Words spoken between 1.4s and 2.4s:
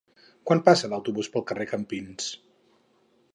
carrer Campins?